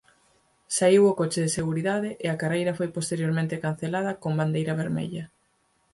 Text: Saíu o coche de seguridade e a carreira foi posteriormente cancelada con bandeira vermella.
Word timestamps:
Saíu 0.77 1.03
o 1.07 1.17
coche 1.19 1.39
de 1.45 1.53
seguridade 1.57 2.09
e 2.25 2.27
a 2.29 2.39
carreira 2.41 2.77
foi 2.79 2.89
posteriormente 2.97 3.59
cancelada 3.63 4.17
con 4.23 4.31
bandeira 4.41 4.77
vermella. 4.81 5.23